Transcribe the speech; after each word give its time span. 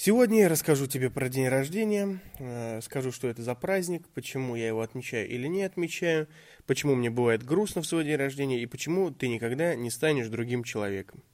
Сегодня 0.00 0.42
я 0.42 0.48
расскажу 0.48 0.86
тебе 0.86 1.10
про 1.10 1.28
день 1.28 1.48
рождения, 1.48 2.20
э, 2.38 2.80
скажу, 2.82 3.10
что 3.10 3.26
это 3.26 3.42
за 3.42 3.56
праздник, 3.56 4.06
почему 4.14 4.54
я 4.54 4.68
его 4.68 4.80
отмечаю 4.80 5.28
или 5.28 5.48
не 5.48 5.64
отмечаю, 5.64 6.28
почему 6.66 6.94
мне 6.94 7.10
бывает 7.10 7.42
грустно 7.42 7.82
в 7.82 7.86
свой 7.86 8.04
день 8.04 8.14
рождения 8.14 8.62
и 8.62 8.66
почему 8.66 9.10
ты 9.10 9.26
никогда 9.26 9.74
не 9.74 9.90
станешь 9.90 10.28
другим 10.28 10.62
человеком. 10.62 11.24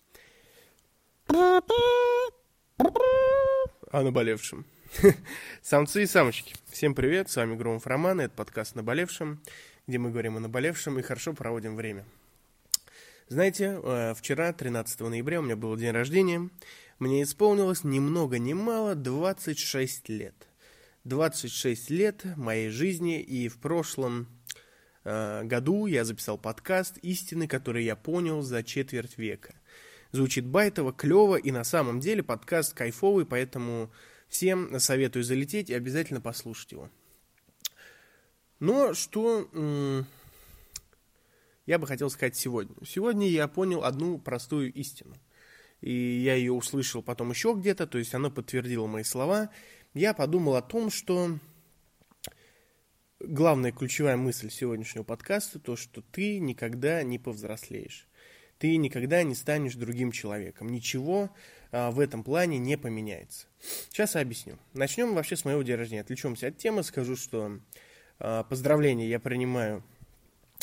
О 1.28 1.60
наболевшем. 3.92 4.64
Самцы 5.62 6.04
и 6.04 6.06
самочки. 6.06 6.54
Всем 6.70 6.94
привет, 6.94 7.28
с 7.30 7.36
вами 7.36 7.56
Громов 7.56 7.86
Роман, 7.86 8.22
и 8.22 8.24
это 8.24 8.34
подкаст 8.34 8.76
«Наболевшем», 8.76 9.42
где 9.86 9.98
мы 9.98 10.08
говорим 10.10 10.38
о 10.38 10.40
наболевшем 10.40 10.98
и 10.98 11.02
хорошо 11.02 11.34
проводим 11.34 11.76
время. 11.76 12.06
Знаете, 13.28 13.78
э, 13.82 14.14
вчера, 14.14 14.54
13 14.54 15.10
ноября, 15.10 15.40
у 15.40 15.42
меня 15.42 15.56
был 15.56 15.76
день 15.76 15.90
рождения– 15.90 16.48
мне 16.98 17.22
исполнилось 17.22 17.84
ни 17.84 17.98
много 17.98 18.38
ни 18.38 18.52
мало 18.52 18.94
26 18.94 20.08
лет. 20.08 20.48
26 21.04 21.90
лет 21.90 22.24
моей 22.36 22.70
жизни, 22.70 23.20
и 23.20 23.48
в 23.48 23.58
прошлом 23.58 24.28
э, 25.04 25.42
году 25.44 25.86
я 25.86 26.04
записал 26.04 26.38
подкаст 26.38 26.98
«Истины, 26.98 27.46
которые 27.46 27.84
я 27.84 27.96
понял 27.96 28.42
за 28.42 28.62
четверть 28.62 29.18
века». 29.18 29.54
Звучит 30.12 30.46
байтово, 30.46 30.92
клево, 30.92 31.34
и 31.36 31.50
на 31.50 31.64
самом 31.64 31.98
деле 31.98 32.22
подкаст 32.22 32.72
кайфовый, 32.72 33.26
поэтому 33.26 33.90
всем 34.28 34.78
советую 34.78 35.24
залететь 35.24 35.70
и 35.70 35.74
обязательно 35.74 36.20
послушать 36.20 36.72
его. 36.72 36.88
Но 38.60 38.94
что 38.94 39.48
м- 39.52 40.06
я 41.66 41.80
бы 41.80 41.88
хотел 41.88 42.08
сказать 42.08 42.36
сегодня? 42.36 42.76
Сегодня 42.86 43.28
я 43.28 43.48
понял 43.48 43.82
одну 43.82 44.18
простую 44.18 44.72
истину– 44.72 45.16
и 45.84 46.22
я 46.22 46.34
ее 46.34 46.52
услышал 46.52 47.02
потом 47.02 47.30
еще 47.30 47.54
где-то, 47.54 47.86
то 47.86 47.98
есть 47.98 48.14
она 48.14 48.30
подтвердила 48.30 48.86
мои 48.86 49.02
слова, 49.02 49.50
я 49.92 50.14
подумал 50.14 50.56
о 50.56 50.62
том, 50.62 50.90
что 50.90 51.38
главная 53.20 53.70
ключевая 53.70 54.16
мысль 54.16 54.50
сегодняшнего 54.50 55.04
подкаста 55.04 55.58
то, 55.58 55.76
что 55.76 56.00
ты 56.00 56.38
никогда 56.38 57.02
не 57.02 57.18
повзрослеешь. 57.18 58.08
Ты 58.58 58.78
никогда 58.78 59.22
не 59.24 59.34
станешь 59.34 59.74
другим 59.74 60.10
человеком. 60.10 60.70
Ничего 60.70 61.28
а, 61.70 61.90
в 61.90 62.00
этом 62.00 62.24
плане 62.24 62.56
не 62.56 62.78
поменяется. 62.78 63.46
Сейчас 63.90 64.16
объясню. 64.16 64.58
Начнем 64.72 65.12
вообще 65.12 65.36
с 65.36 65.44
моего 65.44 65.62
дня 65.62 65.76
рождения. 65.76 66.00
Отвлечемся 66.00 66.46
от 66.46 66.56
темы. 66.56 66.82
Скажу, 66.82 67.14
что 67.14 67.60
а, 68.18 68.44
поздравления 68.44 69.06
я 69.06 69.20
принимаю 69.20 69.84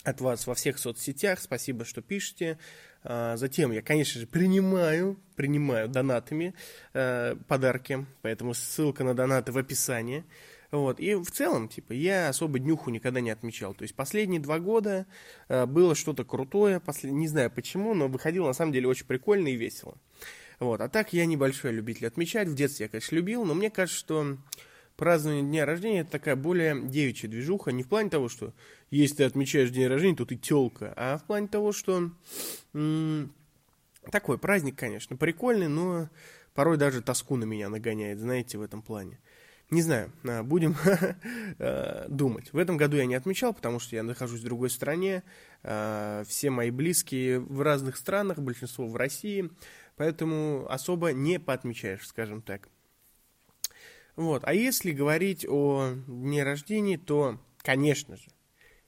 от 0.04 0.22
вас 0.22 0.48
во 0.48 0.56
всех 0.56 0.78
соцсетях. 0.78 1.40
Спасибо, 1.40 1.86
что 1.86 2.02
пишете. 2.02 2.58
А, 3.04 3.38
затем 3.38 3.72
я, 3.72 3.82
конечно 3.82 4.20
же, 4.20 4.28
принимаю, 4.28 5.20
принимаю 5.36 5.90
донатами 5.90 6.54
э, 6.94 7.36
подарки, 7.48 8.06
поэтому 8.22 8.54
ссылка 8.54 9.04
на 9.04 9.14
донаты 9.14 9.52
в 9.52 9.58
описании. 9.58 10.24
Вот. 10.72 11.00
И 11.00 11.16
в 11.16 11.30
целом, 11.32 11.68
типа, 11.68 11.92
я 11.92 12.30
особо 12.30 12.60
днюху 12.60 12.92
никогда 12.92 13.20
не 13.20 13.30
отмечал. 13.30 13.74
То 13.74 13.84
есть 13.84 13.96
последние 13.96 14.40
два 14.40 14.60
года 14.60 15.06
э, 15.50 15.66
было 15.66 15.96
что-то 15.96 16.24
крутое, 16.24 16.80
послед... 16.80 17.12
не 17.12 17.28
знаю 17.28 17.52
почему, 17.52 17.94
но 17.94 18.08
выходило 18.08 18.48
на 18.48 18.54
самом 18.54 18.72
деле 18.72 18.88
очень 18.88 19.06
прикольно 19.06 19.50
и 19.50 19.56
весело. 19.56 19.98
Вот. 20.60 20.80
А 20.80 20.88
так 20.88 21.12
я 21.12 21.26
небольшой 21.26 21.72
любитель 21.72 22.08
отмечать. 22.08 22.48
В 22.48 22.56
детстве 22.56 22.86
я, 22.86 22.90
конечно, 22.90 23.16
любил, 23.16 23.44
но 23.46 23.54
мне 23.54 23.70
кажется, 23.70 24.00
что 24.00 24.38
празднование 25.02 25.42
дня 25.42 25.66
рождения 25.66 26.02
это 26.02 26.12
такая 26.12 26.36
более 26.36 26.80
девичья 26.80 27.28
движуха. 27.28 27.72
Не 27.72 27.82
в 27.82 27.88
плане 27.88 28.12
того, 28.12 28.30
что 28.30 28.54
если 28.92 29.16
ты 29.16 29.24
отмечаешь 29.24 29.72
день 29.72 29.88
рождения, 29.88 30.16
то 30.16 30.28
ты 30.28 30.36
телка, 30.36 30.94
а 30.96 31.18
в 31.18 31.24
плане 31.24 31.48
того, 31.48 31.72
что 31.72 32.12
м- 32.76 33.34
такой 34.12 34.38
праздник, 34.38 34.76
конечно, 34.76 35.18
прикольный, 35.18 35.68
но 35.70 36.08
порой 36.54 36.78
даже 36.78 37.02
тоску 37.02 37.36
на 37.36 37.46
меня 37.46 37.68
нагоняет, 37.68 38.20
знаете, 38.20 38.60
в 38.60 38.62
этом 38.62 38.84
плане. 38.84 39.18
Не 39.72 39.82
знаю, 39.82 40.12
а, 40.24 40.44
будем 40.44 40.76
а, 41.58 42.06
думать. 42.10 42.54
В 42.54 42.58
этом 42.60 42.78
году 42.78 42.98
я 42.98 43.08
не 43.08 43.16
отмечал, 43.16 43.56
потому 43.56 43.80
что 43.80 43.96
я 43.96 44.04
нахожусь 44.04 44.42
в 44.42 44.46
другой 44.46 44.70
стране. 44.70 45.24
А, 45.64 46.24
все 46.28 46.52
мои 46.52 46.70
близкие 46.70 47.40
в 47.40 47.62
разных 47.62 47.98
странах, 47.98 48.38
большинство 48.38 48.88
в 48.88 48.96
России. 48.96 49.50
Поэтому 49.98 50.68
особо 50.70 51.12
не 51.12 51.40
поотмечаешь, 51.40 52.08
скажем 52.08 52.44
так. 52.44 52.70
Вот. 54.16 54.44
А 54.46 54.54
если 54.54 54.92
говорить 54.92 55.46
о 55.48 55.94
дне 56.08 56.44
рождения, 56.44 56.98
то, 56.98 57.40
конечно 57.62 58.18
же, 58.18 58.30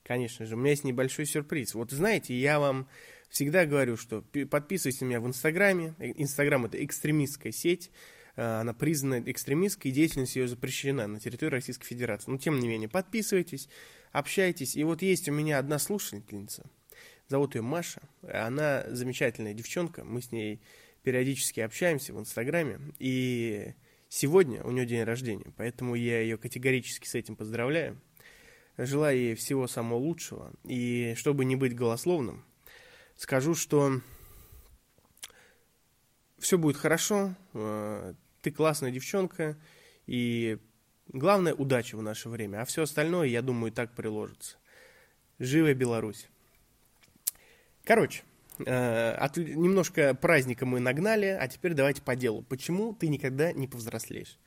конечно 0.04 0.46
же, 0.46 0.56
у 0.56 0.58
меня 0.58 0.72
есть 0.72 0.84
небольшой 0.84 1.26
сюрприз. 1.26 1.74
Вот 1.76 1.92
знаете, 1.92 2.36
я 2.36 2.60
вам 2.60 2.88
всегда 3.30 3.66
говорю, 3.66 3.98
что 3.98 4.24
подписывайтесь 4.50 5.02
на 5.02 5.06
меня 5.06 5.20
в 5.20 5.28
Инстаграме. 5.28 5.96
Инстаграм– 6.00 6.66
это 6.68 6.84
экстремистская 6.84 7.52
сеть. 7.52 7.90
Э, 8.36 8.62
она 8.62 8.74
признана 8.74 9.24
экстремистской, 9.26 9.92
и 9.92 9.94
деятельность 9.94 10.36
ее 10.36 10.48
запрещена 10.48 11.08
на 11.08 11.20
территории 11.20 11.52
Российской 11.52 11.86
Федерации. 11.86 12.32
Но, 12.32 12.38
тем 12.38 12.60
не 12.60 12.68
менее, 12.68 12.90
подписывайтесь, 12.90 13.70
общайтесь. 14.12 14.76
И 14.76 14.84
вот 14.84 15.02
есть 15.02 15.30
у 15.30 15.32
меня 15.32 15.60
одна 15.60 15.80
слушательница, 15.80 16.66
зовут 17.28 17.56
ее 17.56 17.62
Маша. 17.62 18.02
Она 18.22 18.86
замечательная 18.88 19.54
девчонка, 19.54 20.04
мы 20.04 20.22
с 20.22 20.32
ней 20.32 20.62
периодически 21.04 21.60
общаемся 21.60 22.14
в 22.14 22.20
Инстаграме. 22.20 22.80
И 23.00 23.74
Сегодня 24.16 24.64
у 24.64 24.70
нее 24.70 24.86
день 24.86 25.02
рождения, 25.02 25.52
поэтому 25.58 25.96
я 25.96 26.22
ее 26.22 26.38
категорически 26.38 27.08
с 27.08 27.16
этим 27.16 27.36
поздравляю. 27.36 28.00
Желаю 28.78 29.18
ей 29.18 29.34
всего 29.34 29.66
самого 29.66 29.98
лучшего. 29.98 30.54
И 30.66 31.16
чтобы 31.18 31.46
не 31.46 31.56
быть 31.56 31.76
голословным, 31.76 32.46
скажу, 33.16 33.56
что 33.56 34.02
все 36.38 36.60
будет 36.60 36.78
хорошо, 36.78 37.34
э, 37.56 38.14
ты 38.44 38.52
классная 38.52 38.92
девчонка, 38.92 39.58
и 40.06 40.60
главное 41.08 41.56
удача 41.56 41.96
в 41.96 42.04
наше 42.04 42.30
время, 42.30 42.62
а 42.62 42.66
все 42.66 42.84
остальное, 42.84 43.26
я 43.26 43.42
думаю, 43.42 43.72
и 43.72 43.76
так 43.76 43.96
приложится. 43.96 44.58
Живая 45.40 45.74
Беларусь! 45.74 46.30
Короче, 47.84 48.22
от, 48.60 49.38
немножко 49.38 50.14
праздника 50.14 50.66
мы 50.66 50.80
нагнали, 50.80 51.26
а 51.26 51.48
теперь 51.48 51.74
давайте 51.74 52.02
по 52.02 52.16
делу. 52.16 52.44
Почему 52.44 52.94
ты 52.94 53.08
никогда 53.08 53.52
не 53.52 53.68
повзрослеешь? 53.68 54.38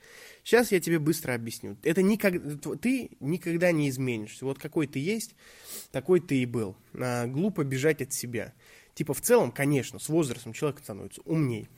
Сейчас 0.44 0.70
я 0.70 0.78
тебе 0.78 1.00
быстро 1.00 1.34
объясню. 1.34 1.76
Это 1.82 2.02
никогда, 2.02 2.56
ты 2.76 3.10
никогда 3.18 3.72
не 3.72 3.88
изменишься. 3.88 4.44
Вот 4.44 4.58
какой 4.58 4.86
ты 4.86 5.00
есть, 5.00 5.34
такой 5.90 6.20
ты 6.20 6.38
и 6.42 6.46
был. 6.46 6.76
А, 6.94 7.26
глупо 7.26 7.64
бежать 7.64 8.00
от 8.00 8.12
себя. 8.12 8.52
Типа 8.94 9.12
в 9.12 9.20
целом, 9.20 9.50
конечно, 9.50 9.98
с 9.98 10.08
возрастом 10.08 10.52
человек 10.52 10.78
становится 10.78 11.20
умней. 11.22 11.68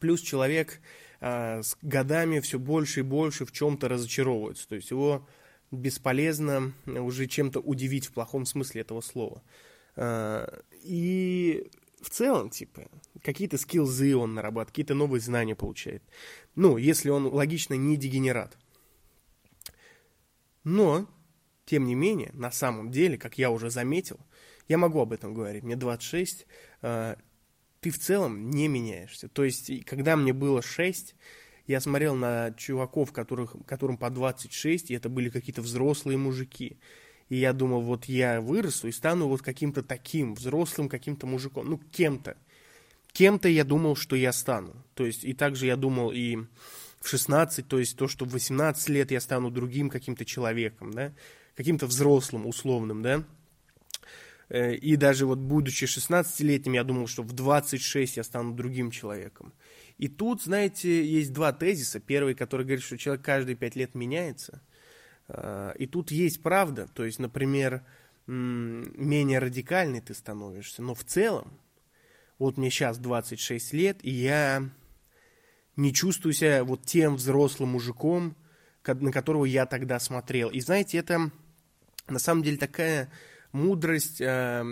Плюс 0.00 0.20
человек 0.20 0.80
а, 1.20 1.62
с 1.62 1.78
годами 1.80 2.40
все 2.40 2.58
больше 2.58 3.00
и 3.00 3.04
больше 3.04 3.46
в 3.46 3.52
чем-то 3.52 3.88
разочаровывается. 3.88 4.68
То 4.68 4.74
есть 4.74 4.90
его 4.90 5.26
бесполезно 5.70 6.72
уже 6.86 7.26
чем-то 7.26 7.60
удивить 7.60 8.06
в 8.06 8.12
плохом 8.12 8.44
смысле 8.44 8.82
этого 8.82 9.00
слова. 9.00 9.42
А, 10.00 10.62
и 10.84 11.68
в 12.00 12.08
целом, 12.10 12.50
типа, 12.50 12.88
какие-то 13.22 13.58
скиллзы 13.58 14.16
он 14.16 14.34
нарабатывает, 14.34 14.68
какие-то 14.70 14.94
новые 14.94 15.20
знания 15.20 15.56
получает. 15.56 16.02
Ну, 16.54 16.76
если 16.76 17.10
он 17.10 17.26
логично 17.26 17.74
не 17.74 17.96
дегенерат. 17.96 18.56
Но, 20.62 21.08
тем 21.66 21.84
не 21.84 21.96
менее, 21.96 22.30
на 22.32 22.52
самом 22.52 22.92
деле, 22.92 23.18
как 23.18 23.38
я 23.38 23.50
уже 23.50 23.70
заметил, 23.70 24.20
я 24.68 24.78
могу 24.78 25.00
об 25.00 25.12
этом 25.12 25.34
говорить, 25.34 25.64
мне 25.64 25.74
26, 25.74 26.46
э, 26.82 27.16
ты 27.80 27.90
в 27.90 27.98
целом 27.98 28.50
не 28.50 28.68
меняешься. 28.68 29.28
То 29.28 29.44
есть, 29.44 29.84
когда 29.84 30.16
мне 30.16 30.32
было 30.32 30.62
6, 30.62 31.16
я 31.66 31.80
смотрел 31.80 32.14
на 32.14 32.52
чуваков, 32.52 33.12
которых, 33.12 33.56
которым 33.66 33.96
по 33.98 34.10
26, 34.10 34.90
и 34.90 34.94
это 34.94 35.08
были 35.08 35.28
какие-то 35.28 35.62
взрослые 35.62 36.18
мужики. 36.18 36.78
И 37.28 37.36
я 37.36 37.52
думал, 37.52 37.82
вот 37.82 38.06
я 38.06 38.40
вырасту 38.40 38.88
и 38.88 38.92
стану 38.92 39.28
вот 39.28 39.42
каким-то 39.42 39.82
таким 39.82 40.34
взрослым 40.34 40.88
каким-то 40.88 41.26
мужиком, 41.26 41.68
ну, 41.68 41.78
кем-то. 41.92 42.36
Кем-то 43.12 43.48
я 43.48 43.64
думал, 43.64 43.96
что 43.96 44.16
я 44.16 44.32
стану. 44.32 44.74
То 44.94 45.04
есть, 45.04 45.24
и 45.24 45.34
также 45.34 45.66
я 45.66 45.76
думал 45.76 46.10
и 46.10 46.38
в 47.00 47.08
16, 47.08 47.66
то 47.66 47.78
есть 47.78 47.96
то, 47.96 48.08
что 48.08 48.24
в 48.24 48.32
18 48.32 48.88
лет 48.88 49.10
я 49.10 49.20
стану 49.20 49.50
другим 49.50 49.90
каким-то 49.90 50.24
человеком, 50.24 50.92
да, 50.92 51.12
каким-то 51.54 51.86
взрослым, 51.86 52.46
условным, 52.46 53.02
да. 53.02 53.24
Э, 54.48 54.74
и 54.74 54.96
даже 54.96 55.26
вот 55.26 55.38
будучи 55.38 55.84
16-летним, 55.84 56.72
я 56.72 56.84
думал, 56.84 57.06
что 57.06 57.22
в 57.22 57.32
26 57.32 58.16
я 58.16 58.24
стану 58.24 58.54
другим 58.54 58.90
человеком. 58.90 59.52
И 59.98 60.08
тут, 60.08 60.42
знаете, 60.42 61.04
есть 61.04 61.32
два 61.32 61.52
тезиса. 61.52 62.00
Первый, 62.00 62.34
который 62.34 62.64
говорит, 62.64 62.84
что 62.84 62.96
человек 62.96 63.24
каждые 63.24 63.56
5 63.56 63.76
лет 63.76 63.94
меняется– 63.94 64.62
и 65.28 65.86
тут 65.86 66.10
есть 66.10 66.42
правда, 66.42 66.88
то 66.94 67.04
есть, 67.04 67.18
например, 67.18 67.84
менее 68.26 69.38
радикальный 69.38 70.00
ты 70.00 70.14
становишься, 70.14 70.82
но 70.82 70.94
в 70.94 71.04
целом, 71.04 71.52
вот 72.38 72.56
мне 72.56 72.70
сейчас 72.70 72.98
26 72.98 73.72
лет, 73.72 73.98
и 74.02 74.10
я 74.10 74.68
не 75.76 75.92
чувствую 75.94 76.32
себя 76.32 76.64
вот 76.64 76.84
тем 76.84 77.16
взрослым 77.16 77.70
мужиком, 77.70 78.36
на 78.86 79.12
которого 79.12 79.44
я 79.44 79.66
тогда 79.66 80.00
смотрел. 80.00 80.48
И 80.50 80.60
знаете, 80.60 80.98
это 80.98 81.30
на 82.08 82.18
самом 82.18 82.42
деле 82.42 82.56
такая 82.56 83.10
мудрость 83.52 84.20
э, 84.20 84.64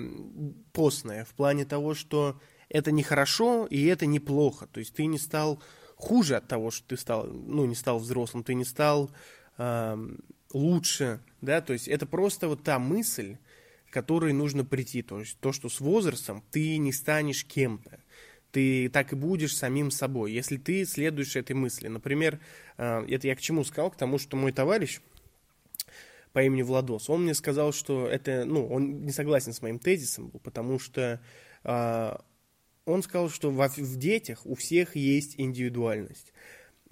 постная 0.73 1.25
в 1.25 1.35
плане 1.35 1.65
того, 1.65 1.95
что 1.95 2.41
это 2.69 2.91
не 2.91 3.03
хорошо 3.03 3.67
и 3.67 3.85
это 3.87 4.07
неплохо. 4.07 4.67
То 4.67 4.81
есть 4.81 4.95
ты 4.95 5.07
не 5.07 5.19
стал 5.19 5.63
хуже 5.97 6.37
от 6.37 6.49
того, 6.49 6.71
что 6.71 6.89
ты 6.89 6.97
стал, 6.97 7.27
ну, 7.27 7.65
не 7.67 7.75
стал 7.75 7.99
взрослым, 7.99 8.43
ты 8.43 8.55
не 8.55 8.65
стал 8.65 9.11
э, 9.59 10.09
лучше, 10.53 11.21
да, 11.41 11.61
то 11.61 11.73
есть 11.73 11.89
это 11.89 12.07
просто 12.07 12.49
вот 12.49 12.63
та 12.63 12.79
мысль, 12.79 13.37
к 13.89 13.93
которой 13.93 14.33
нужно 14.33 14.65
прийти, 14.65 15.03
то 15.03 15.21
есть 15.21 15.39
то, 15.41 15.53
что 15.53 15.69
с 15.69 15.81
возрастом 15.81 16.43
ты 16.51 16.77
не 16.79 16.93
станешь 16.93 17.45
кем-то, 17.45 18.01
ты 18.53 18.89
так 18.89 19.13
и 19.13 19.17
будешь 19.17 19.57
самим 19.57 19.91
собой, 19.91 20.33
если 20.33 20.57
ты 20.57 20.85
следуешь 20.87 21.37
этой 21.37 21.53
мысли. 21.53 21.89
Например, 21.89 22.41
э, 22.79 23.05
это 23.09 23.27
я 23.27 23.37
к 23.37 23.41
чему 23.41 23.65
сказал? 23.65 23.91
К 23.91 23.97
тому, 23.97 24.19
что 24.19 24.37
мой 24.37 24.53
товарищ 24.53 25.01
по 26.33 26.43
имени 26.43 26.63
Владос, 26.63 27.11
он 27.11 27.25
мне 27.25 27.35
сказал, 27.35 27.73
что 27.73 28.07
это, 28.07 28.45
ну, 28.45 28.67
он 28.67 29.05
не 29.05 29.13
согласен 29.13 29.53
с 29.53 29.63
моим 29.63 29.79
тезисом, 29.79 30.31
потому 30.43 30.79
что 30.79 31.21
э, 31.65 32.17
он 32.87 33.03
сказал, 33.03 33.29
что 33.29 33.51
в, 33.51 33.69
в 33.69 33.97
детях 33.99 34.47
у 34.47 34.55
всех 34.55 34.97
есть 34.97 35.35
индивидуальность. 35.39 36.33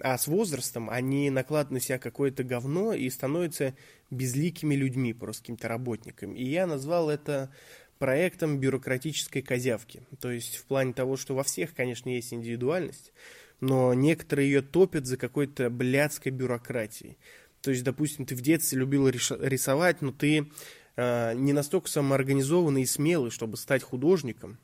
А 0.07 0.19
с 0.19 0.27
возрастом 0.27 0.87
они 0.91 1.31
накладывают 1.31 1.71
на 1.71 1.79
себя 1.79 1.97
какое-то 1.97 2.43
говно 2.43 2.93
и 2.93 3.09
становятся 3.09 3.75
безликими 4.11 4.75
людьми, 4.75 5.13
просто 5.13 5.41
какими-то 5.41 5.67
работниками. 5.67 6.37
И 6.37 6.47
я 6.47 6.67
назвал 6.67 7.09
это 7.09 7.49
проектом 7.97 8.59
бюрократической 8.59 9.41
козявки. 9.41 10.03
То 10.21 10.29
есть 10.29 10.57
в 10.57 10.65
плане 10.65 10.93
того, 10.93 11.17
что 11.17 11.33
во 11.33 11.41
всех, 11.41 11.73
конечно, 11.73 12.09
есть 12.09 12.31
индивидуальность, 12.35 13.13
но 13.61 13.95
некоторые 13.95 14.51
ее 14.51 14.61
топят 14.61 15.07
за 15.07 15.17
какой-то 15.17 15.71
блядской 15.71 16.31
бюрократией. 16.31 17.17
То 17.61 17.71
есть, 17.71 17.83
допустим, 17.83 18.27
ты 18.27 18.35
в 18.35 18.41
детстве 18.41 18.77
любил 18.77 19.07
рисовать, 19.09 20.03
но 20.03 20.11
ты 20.11 20.51
э, 20.97 21.33
не 21.33 21.51
настолько 21.51 21.89
самоорганизованный 21.89 22.83
и 22.83 22.85
смелый, 22.85 23.31
чтобы 23.31 23.57
стать 23.57 23.81
художником, 23.81 24.59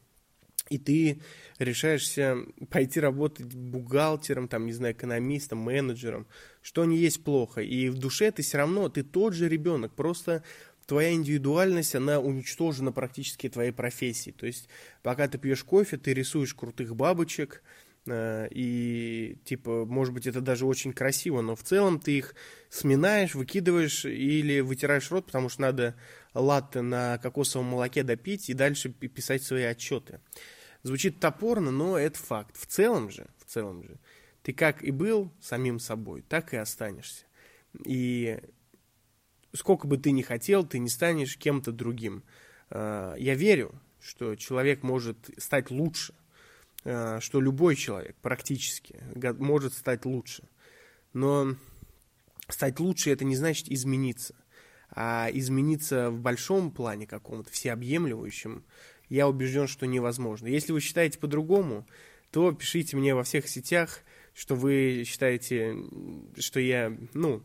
и 0.72 0.78
ты 0.78 1.22
решаешься 1.60 2.38
пойти 2.70 3.02
работать 3.02 3.54
бухгалтером, 3.54 4.48
там, 4.48 4.66
не 4.66 4.72
знаю, 4.72 4.94
экономистом, 4.94 5.60
менеджером, 5.60 6.28
что 6.62 6.86
не 6.86 6.98
есть 6.98 7.24
плохо. 7.24 7.62
И 7.62 7.90
в 7.90 7.98
душе 7.98 8.32
ты 8.32 8.42
все 8.42 8.58
равно, 8.58 8.88
ты 8.88 9.04
тот 9.04 9.34
же 9.34 9.50
ребенок, 9.50 9.94
просто 9.94 10.44
твоя 10.86 11.12
индивидуальность, 11.12 11.94
она 11.94 12.20
уничтожена 12.20 12.94
практически 12.94 13.50
твоей 13.50 13.72
профессией. 13.72 14.34
То 14.34 14.46
есть, 14.46 14.70
пока 15.04 15.28
ты 15.28 15.38
пьешь 15.38 15.64
кофе, 15.64 15.98
ты 15.98 16.14
рисуешь 16.14 16.54
крутых 16.54 16.96
бабочек, 16.96 17.64
э, 18.08 18.48
и, 18.50 19.38
типа, 19.44 19.86
может 19.86 20.14
быть, 20.14 20.28
это 20.28 20.40
даже 20.40 20.66
очень 20.66 20.94
красиво, 20.94 21.42
но 21.42 21.58
в 21.58 21.64
целом 21.64 22.00
ты 22.00 22.18
их 22.18 22.34
сминаешь, 22.70 23.36
выкидываешь 23.36 24.06
или 24.06 24.62
вытираешь 24.62 25.12
рот, 25.12 25.26
потому 25.26 25.50
что 25.50 25.62
надо 25.62 25.96
латте 26.34 26.82
на 26.82 27.18
кокосовом 27.18 27.68
молоке 27.68 28.04
допить 28.04 28.50
и 28.50 28.54
дальше 28.54 28.90
писать 28.90 29.44
свои 29.44 29.64
отчеты. 29.64 30.22
Звучит 30.84 31.20
топорно, 31.20 31.72
но 31.72 31.98
это 31.98 32.18
факт. 32.18 32.58
В 32.58 32.66
целом 32.66 33.10
же, 33.10 33.28
в 33.38 33.46
целом 33.46 33.84
же, 33.84 33.98
ты 34.42 34.54
как 34.54 34.84
и 34.84 34.92
был 34.92 35.32
самим 35.40 35.80
собой, 35.80 36.24
так 36.28 36.54
и 36.54 36.58
останешься. 36.58 37.26
И 37.86 38.40
сколько 39.54 39.88
бы 39.88 39.98
ты 39.98 40.12
ни 40.12 40.22
хотел, 40.22 40.66
ты 40.66 40.80
не 40.80 40.90
станешь 40.90 41.38
кем-то 41.38 41.72
другим. 41.72 42.24
А, 42.70 43.16
я 43.16 43.36
верю, 43.36 43.80
что 44.00 44.36
человек 44.36 44.84
может 44.84 45.30
стать 45.38 45.70
лучше, 45.70 46.14
а, 46.84 47.20
что 47.20 47.40
любой 47.40 47.76
человек 47.76 48.16
практически 48.22 49.02
может 49.38 49.74
стать 49.74 50.06
лучше. 50.06 50.44
Но 51.14 51.56
стать 52.48 52.80
лучше 52.80 53.12
это 53.12 53.24
не 53.26 53.36
значит 53.36 53.70
измениться. 53.70 54.36
А 54.94 55.30
измениться 55.32 56.10
в 56.10 56.20
большом 56.20 56.72
плане 56.72 57.08
каком-то, 57.08 57.50
всеобъемлющем, 57.50 58.66
я 59.12 59.28
убежден, 59.28 59.68
что 59.68 59.86
невозможно. 59.86 60.48
Если 60.48 60.72
вы 60.72 60.80
считаете 60.80 61.20
по-другому, 61.20 61.86
то 62.32 62.54
пишите 62.54 62.96
мне 62.96 63.14
во 63.14 63.24
всех 63.24 63.50
сетях, 63.50 64.00
что 64.34 64.56
вы 64.56 65.04
считаете, 65.06 65.76
что 66.38 66.62
я, 66.62 66.98
ну, 67.14 67.44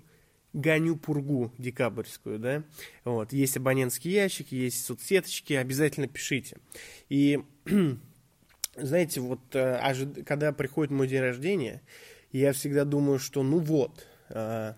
гоню 0.53 0.97
пургу 0.97 1.53
декабрьскую, 1.59 2.39
да, 2.39 2.63
вот, 3.03 3.33
есть 3.33 3.57
абонентские 3.57 4.15
ящики, 4.15 4.55
есть 4.55 4.85
соцсеточки, 4.85 5.55
обязательно 5.55 6.07
пишите. 6.07 6.59
И, 7.09 7.41
знаете, 8.77 9.21
вот, 9.21 9.41
э, 9.55 10.23
когда 10.25 10.53
приходит 10.53 10.93
мой 10.93 11.09
день 11.09 11.21
рождения, 11.21 11.83
я 12.31 12.53
всегда 12.53 12.85
думаю, 12.85 13.19
что, 13.19 13.43
ну 13.43 13.59
вот, 13.59 14.07
э, 14.29 14.75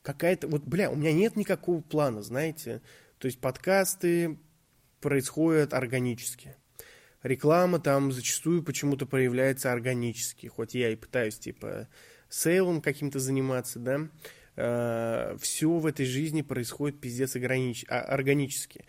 какая-то, 0.00 0.48
вот, 0.48 0.62
бля, 0.62 0.90
у 0.90 0.96
меня 0.96 1.12
нет 1.12 1.36
никакого 1.36 1.82
плана, 1.82 2.22
знаете, 2.22 2.80
то 3.18 3.26
есть 3.26 3.38
подкасты, 3.38 4.38
происходит 5.00 5.74
органически. 5.74 6.56
Реклама 7.22 7.80
там 7.80 8.12
зачастую 8.12 8.62
почему-то 8.62 9.06
проявляется 9.06 9.72
органически, 9.72 10.46
хоть 10.46 10.74
я 10.74 10.90
и 10.90 10.96
пытаюсь, 10.96 11.38
типа, 11.38 11.88
сейлом 12.28 12.80
каким-то 12.80 13.18
заниматься, 13.18 13.78
да, 13.80 14.08
э, 14.56 15.36
все 15.40 15.70
в 15.70 15.86
этой 15.86 16.06
жизни 16.06 16.42
происходит 16.42 17.00
пиздец 17.00 17.34
огранич... 17.34 17.84
а, 17.88 18.00
органически. 18.00 18.84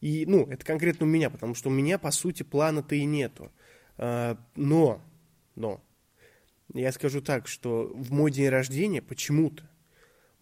И, 0.00 0.24
ну, 0.26 0.46
это 0.50 0.64
конкретно 0.64 1.06
у 1.06 1.08
меня, 1.08 1.30
потому 1.30 1.54
что 1.54 1.68
у 1.68 1.72
меня, 1.72 1.98
по 1.98 2.10
сути, 2.10 2.42
плана-то 2.42 2.94
и 2.94 3.04
нету. 3.04 3.52
Э, 3.98 4.36
но, 4.56 5.02
но, 5.54 5.82
я 6.72 6.90
скажу 6.92 7.20
так, 7.20 7.48
что 7.48 7.92
в 7.94 8.12
мой 8.12 8.30
день 8.30 8.48
рождения 8.48 9.02
почему-то 9.02 9.68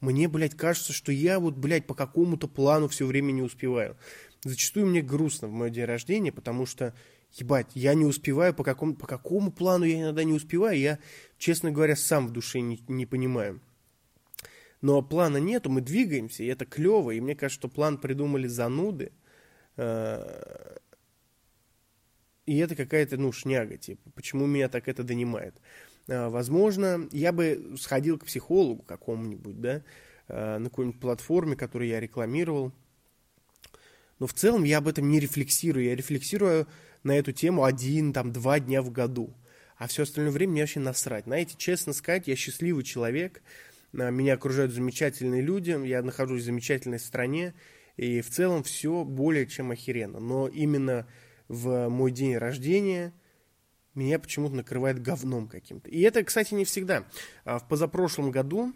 мне, 0.01 0.27
блядь, 0.29 0.57
кажется, 0.57 0.93
что 0.93 1.13
я 1.13 1.39
вот, 1.39 1.57
блядь, 1.57 1.87
по 1.87 1.95
какому-то 1.95 2.49
плану 2.49 2.89
все 2.89 3.07
время 3.07 3.31
не 3.31 3.43
успеваю. 3.43 3.97
Зачастую 4.45 4.87
мне 4.87 5.03
грустно 5.03 5.47
в 5.47 5.53
мой 5.53 5.71
день 5.71 5.85
рождения, 5.85 6.33
потому 6.33 6.67
что, 6.67 6.95
ебать, 7.33 7.69
я 7.75 7.95
не 7.95 8.05
успеваю, 8.05 8.53
по 8.53 8.65
какому, 8.65 8.97
по 8.97 9.07
какому 9.07 9.53
плану 9.53 9.85
я 9.85 10.01
иногда 10.01 10.25
не 10.25 10.33
успеваю, 10.33 10.79
я, 10.79 10.99
честно 11.39 11.71
говоря, 11.71 11.95
сам 11.95 12.27
в 12.27 12.33
душе 12.33 12.61
не, 12.61 12.83
не 12.89 13.07
понимаю. 13.07 13.61
Но 14.81 15.01
плана 15.01 15.37
нету, 15.37 15.71
мы 15.71 15.81
двигаемся, 15.81 16.43
и 16.43 16.47
это 16.47 16.67
клево, 16.67 17.13
и 17.13 17.21
мне 17.21 17.37
кажется, 17.37 17.61
что 17.61 17.69
план 17.69 17.99
придумали 17.99 18.49
зануды, 18.49 19.13
э, 19.77 20.77
и 22.47 22.59
это 22.59 22.75
какая-то, 22.75 23.17
ну, 23.19 23.31
шняга, 23.31 23.77
типа, 23.77 24.11
почему 24.11 24.47
меня 24.47 24.69
так 24.69 24.89
это 24.89 25.05
донимает. 25.05 25.55
Э, 26.09 26.29
возможно, 26.29 27.09
я 27.13 27.31
бы 27.31 27.77
сходил 27.79 28.19
к 28.19 28.25
психологу 28.25 28.83
какому-нибудь, 28.83 29.61
да, 29.61 29.83
э, 30.27 30.59
на 30.59 30.69
какой-нибудь 30.69 31.01
платформе, 31.01 31.55
которую 31.55 31.89
я 31.89 32.01
рекламировал, 32.01 32.73
но 34.23 34.29
в 34.29 34.35
целом 34.35 34.63
я 34.63 34.79
об 34.79 34.87
этом 34.87 35.09
не 35.09 35.19
рефлексирую. 35.19 35.85
Я 35.85 35.97
рефлексирую 35.97 36.69
на 37.03 37.19
эту 37.19 37.33
тему 37.33 37.65
один, 37.65 38.13
там, 38.13 38.31
два 38.33 38.61
дня 38.61 38.81
в 38.81 38.93
году. 38.93 39.35
А 39.77 39.89
все 39.89 40.05
остальное 40.05 40.31
время 40.31 40.53
мне 40.53 40.61
вообще 40.61 40.79
насрать. 40.79 41.25
Знаете, 41.25 41.57
честно 41.59 41.93
сказать, 41.93 42.29
я 42.29 42.37
счастливый 42.37 42.85
человек. 42.85 43.43
А, 43.99 44.11
меня 44.11 44.35
окружают 44.35 44.71
замечательные 44.71 45.43
люди. 45.43 45.71
Я 45.85 46.05
нахожусь 46.05 46.43
в 46.43 46.45
замечательной 46.45 47.01
стране. 47.01 47.53
И 47.97 48.21
в 48.21 48.31
целом 48.31 48.63
все 48.63 49.03
более 49.03 49.49
чем 49.49 49.73
охеренно. 49.73 50.21
Но 50.21 50.47
именно 50.47 51.09
в 51.49 51.89
мой 51.89 52.13
день 52.13 52.37
рождения 52.37 53.13
меня 53.97 54.21
почему-то 54.21 54.55
накрывает 54.55 55.03
говном 55.03 55.49
каким-то. 55.49 55.91
И 55.91 56.01
это, 56.01 56.23
кстати, 56.23 56.55
не 56.55 56.65
всегда. 56.65 57.09
А, 57.45 57.59
в 57.59 57.67
позапрошлом 57.67 58.31
году 58.31 58.73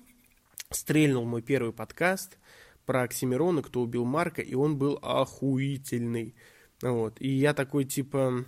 стрельнул 0.73 1.25
мой 1.25 1.41
первый 1.41 1.73
подкаст– 1.73 2.37
про 2.87 3.03
Оксимирона, 3.03 3.63
кто 3.63 3.83
убил 3.83 4.05
Марка, 4.05 4.41
и 4.41 4.55
он 4.55 4.79
был 4.79 4.99
охуительный. 5.03 6.35
Вот. 6.81 7.21
И 7.21 7.29
я 7.29 7.53
такой, 7.53 7.85
типа, 7.85 8.45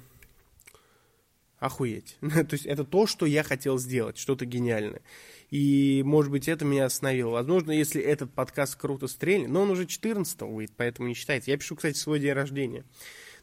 охуеть. 1.58 2.16
то 2.20 2.52
есть 2.52 2.66
это 2.66 2.84
то, 2.84 3.06
что 3.06 3.26
я 3.26 3.42
хотел 3.42 3.78
сделать, 3.78 4.16
что-то 4.16 4.46
гениальное. 4.46 5.02
И, 5.50 6.02
может 6.04 6.30
быть, 6.30 6.48
это 6.48 6.64
меня 6.64 6.86
остановило. 6.86 7.30
Возможно, 7.30 7.72
если 7.72 8.00
этот 8.00 8.32
подкаст 8.32 8.76
круто 8.76 9.08
стрельнет, 9.08 9.48
но 9.48 9.62
он 9.62 9.70
уже 9.70 9.86
14 9.86 10.40
выйдет, 10.42 10.74
поэтому 10.76 11.08
не 11.08 11.14
считайте. 11.14 11.50
Я 11.50 11.58
пишу, 11.58 11.76
кстати, 11.76 11.96
свой 11.96 12.20
день 12.20 12.32
рождения. 12.32 12.84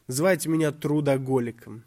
Называйте 0.06 0.48
меня 0.48 0.72
трудоголиком. 0.72 1.84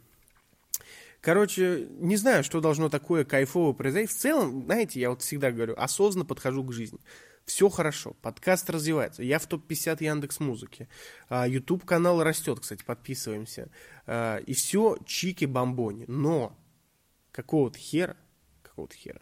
Короче, 1.22 1.88
не 2.00 2.16
знаю, 2.16 2.44
что 2.44 2.62
должно 2.62 2.90
такое 2.90 3.26
кайфово 3.26 3.74
произойти. 3.74 4.14
В 4.14 4.16
целом, 4.16 4.64
знаете, 4.64 5.00
я 5.02 5.10
вот 5.10 5.22
всегда 5.22 5.52
говорю, 5.52 5.74
осознанно 5.78 6.26
подхожу 6.26 6.64
к 6.64 6.72
жизни. 6.72 7.00
Все 7.50 7.68
хорошо, 7.68 8.16
подкаст 8.22 8.70
развивается. 8.70 9.24
Я 9.24 9.40
в 9.40 9.48
топ-50 9.48 10.04
Яндекс 10.04 10.40
Музыки. 10.40 10.88
YouTube 11.32 11.84
канал 11.84 12.22
растет, 12.22 12.60
кстати, 12.60 12.84
подписываемся. 12.84 13.72
А, 14.06 14.38
и 14.38 14.54
все 14.54 14.98
чики-бомбони. 15.04 16.06
Но 16.08 16.56
какого-то 17.32 17.80
хера, 17.80 18.16
какого-то 18.62 18.96
хера, 18.96 19.22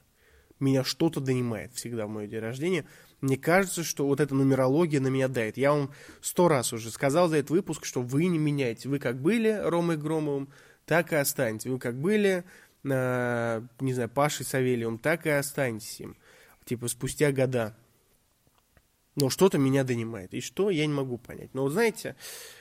меня 0.60 0.84
что-то 0.84 1.22
донимает 1.22 1.74
всегда 1.75 2.05
в 2.05 2.10
мой 2.10 2.27
день 2.27 2.41
рождения. 2.41 2.86
Мне 3.22 3.38
кажется, 3.38 3.86
что 3.86 4.05
вот 4.05 4.19
эта 4.19 4.36
нумерология 4.36 5.00
на 5.00 5.07
меня 5.07 5.29
дает. 5.29 5.55
Я 5.55 5.72
вам 5.72 5.93
сто 6.19 6.50
раз 6.50 6.74
уже 6.74 6.91
сказал 6.91 7.29
за 7.29 7.38
этот 7.38 7.51
выпуск, 7.51 7.86
что 7.86 8.01
вы 8.01 8.25
не 8.25 8.38
меняете. 8.38 8.89
Вы 8.89 9.00
как 9.00 9.22
были 9.22 9.57
Ромой 9.63 9.96
Громовым, 9.96 10.51
так 10.86 11.13
и 11.13 11.15
останетесь. 11.15 11.67
Вы 11.67 11.79
как 11.79 11.98
были, 11.98 12.43
э, 12.84 13.62
не 13.79 13.93
знаю, 13.93 14.10
Пашей 14.10 14.46
Савельевым, 14.46 15.00
так 15.00 15.25
и 15.25 15.29
останетесь 15.29 16.01
им. 16.01 16.17
Типа 16.65 16.89
спустя 16.89 17.31
года. 17.31 17.74
Но 19.17 19.31
что-то 19.31 19.57
меня 19.57 19.83
донимает. 19.83 20.33
И 20.36 20.41
что, 20.41 20.69
я 20.69 20.86
не 20.86 20.93
могу 20.93 21.17
понять. 21.17 21.53
Но, 21.55 21.67
знаете, 21.69 22.15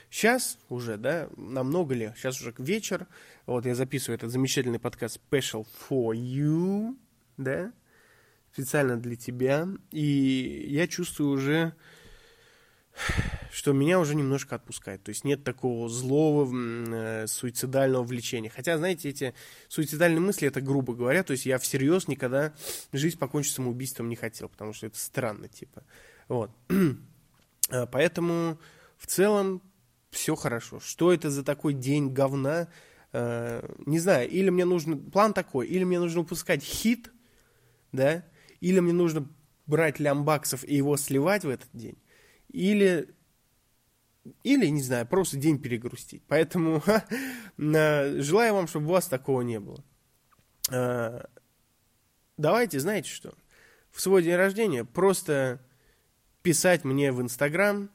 сейчас 0.09 0.57
уже, 0.69 0.97
да, 0.97 1.29
намного 1.37 1.93
ли, 1.93 2.11
сейчас 2.15 2.41
уже 2.41 2.53
вечер, 2.57 3.05
вот 3.45 3.67
я 3.67 3.75
записываю 3.75 4.17
этот 4.17 4.31
замечательный 4.31 4.79
подкаст 4.79 5.21
Special 5.29 5.67
for 5.87 6.13
You, 6.13 6.97
да, 7.37 7.71
специально 8.51 8.97
для 8.97 9.15
тебя, 9.15 9.67
и 9.91 10.65
я 10.67 10.87
чувствую 10.87 11.29
уже, 11.29 11.73
что 13.51 13.71
меня 13.71 13.99
уже 13.99 14.15
немножко 14.15 14.55
отпускает. 14.55 15.03
То 15.03 15.09
есть 15.09 15.25
нет 15.25 15.43
такого 15.43 15.87
злого 15.87 16.51
э, 16.51 17.27
суицидального 17.27 18.01
влечения. 18.01 18.49
Хотя, 18.49 18.79
знаете, 18.79 19.09
эти 19.09 19.35
суицидальные 19.67 20.21
мысли, 20.21 20.47
это 20.47 20.61
грубо 20.61 20.95
говоря, 20.95 21.21
то 21.21 21.33
есть 21.33 21.45
я 21.45 21.59
всерьез 21.59 22.07
никогда 22.07 22.55
жизнь 22.93 23.19
покончить 23.19 23.53
самоубийством 23.53 24.09
не 24.09 24.15
хотел, 24.15 24.49
потому 24.49 24.73
что 24.73 24.87
это 24.87 24.97
странно, 24.97 25.47
типа. 25.47 25.83
Вот. 26.27 26.51
А, 27.69 27.85
поэтому 27.85 28.57
в 28.95 29.07
целом 29.07 29.61
все 30.09 30.35
хорошо. 30.35 30.79
Что 30.79 31.11
это 31.11 31.29
за 31.29 31.43
такой 31.43 31.73
день 31.73 32.13
говна? 32.13 32.69
Э, 33.13 33.67
не 33.85 33.99
знаю, 33.99 34.29
или 34.29 34.49
мне 34.49 34.65
нужно, 34.65 34.97
план 34.97 35.33
такой, 35.33 35.67
или 35.67 35.83
мне 35.83 35.99
нужно 35.99 36.21
выпускать 36.21 36.63
хит, 36.63 37.11
да, 37.91 38.23
или 38.59 38.79
мне 38.79 38.93
нужно 38.93 39.27
брать 39.65 39.99
лямбаксов 39.99 40.63
и 40.63 40.75
его 40.75 40.97
сливать 40.97 41.43
в 41.43 41.49
этот 41.49 41.69
день, 41.73 41.97
или, 42.49 43.13
или 44.43 44.67
не 44.67 44.81
знаю, 44.81 45.07
просто 45.07 45.37
день 45.37 45.59
перегрустить. 45.59 46.23
Поэтому 46.27 46.83
желаю 47.57 48.53
вам, 48.53 48.67
чтобы 48.67 48.87
у 48.87 48.91
вас 48.91 49.07
такого 49.07 49.41
не 49.41 49.59
было. 49.59 49.83
Э, 50.69 51.25
давайте, 52.37 52.79
знаете 52.79 53.09
что, 53.09 53.33
в 53.91 54.01
свой 54.01 54.23
день 54.23 54.35
рождения 54.35 54.85
просто 54.85 55.61
писать 56.47 56.85
мне 56.85 57.11
в 57.11 57.21
Инстаграм, 57.21 57.89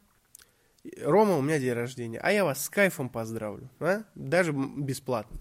Рома, 1.01 1.39
у 1.39 1.41
меня 1.41 1.59
день 1.59 1.73
рождения, 1.73 2.19
а 2.19 2.31
я 2.33 2.45
вас 2.45 2.63
с 2.63 2.69
кайфом 2.69 3.09
поздравлю, 3.09 3.71
а? 3.81 4.03
даже 4.15 4.53
бесплатно. 4.53 5.41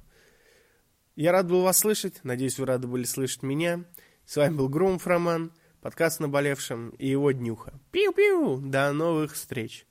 Я 1.18 1.34
рад 1.34 1.50
был 1.50 1.62
вас 1.62 1.80
слышать, 1.80 2.22
надеюсь, 2.24 2.58
вы 2.58 2.68
рады 2.68 2.88
были 2.88 3.04
слышать 3.04 3.44
меня. 3.44 3.84
С 4.26 4.38
вами 4.38 4.56
был 4.56 4.70
Грумов 4.70 5.06
Роман, 5.08 5.52
подкаст 5.82 6.22
«Наболевшим» 6.22 6.92
и 6.92 7.10
его 7.10 7.34
днюха. 7.34 7.74
Пиу-пиу, 7.92 8.62
до 8.62 8.94
новых 8.94 9.34
встреч. 9.34 9.86